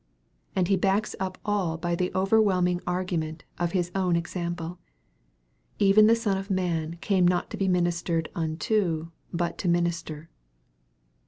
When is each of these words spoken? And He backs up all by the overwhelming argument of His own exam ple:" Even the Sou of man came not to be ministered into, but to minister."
And 0.55 0.67
He 0.67 0.77
backs 0.77 1.15
up 1.19 1.37
all 1.45 1.77
by 1.77 1.93
the 1.93 2.11
overwhelming 2.15 2.81
argument 2.87 3.43
of 3.59 3.73
His 3.73 3.91
own 3.93 4.15
exam 4.15 4.55
ple:" 4.55 4.79
Even 5.77 6.07
the 6.07 6.15
Sou 6.15 6.31
of 6.39 6.49
man 6.49 6.97
came 7.01 7.27
not 7.27 7.51
to 7.51 7.57
be 7.57 7.67
ministered 7.67 8.27
into, 8.35 9.11
but 9.31 9.59
to 9.59 9.67
minister." 9.67 10.27